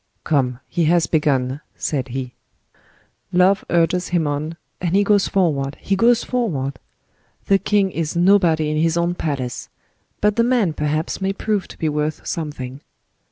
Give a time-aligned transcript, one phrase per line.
[0.23, 2.33] "Come, he has begun," said he.
[3.31, 6.79] "Love urges him on, and he goes forward—he goes forward!
[7.45, 9.69] The king is nobody in his own palace;
[10.19, 12.81] but the man perhaps may prove to be worth something.